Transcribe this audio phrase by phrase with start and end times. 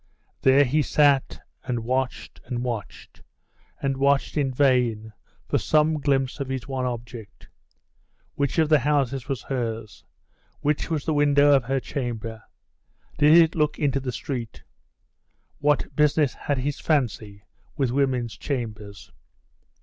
[0.41, 3.21] There he sat and watched, and watched,
[3.83, 5.13] and watched in vain
[5.47, 7.49] for some glimpse of his one object.
[8.33, 10.03] Which of the houses was hers?
[10.61, 12.41] Which was the window of her chamber!
[13.19, 14.63] Did it look into the street?
[15.59, 17.43] What business had his fancy
[17.77, 19.11] with woman's chambers?....